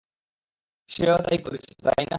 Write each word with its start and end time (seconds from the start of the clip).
সে-ও 0.89 1.17
তাই 1.25 1.37
করেছে, 1.37 1.71
তাই 1.83 1.99
না? 1.99 2.09